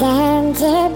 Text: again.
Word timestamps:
again. 0.00 0.87